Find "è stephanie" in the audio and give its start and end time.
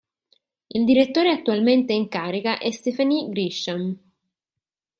2.57-3.29